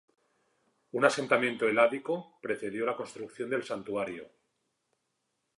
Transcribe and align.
Un 0.93 1.05
asentamiento 1.05 1.67
heládico 1.67 2.39
precedió 2.41 2.87
la 2.87 2.95
construcción 2.95 3.51
del 3.51 3.61
santuario. 3.63 4.31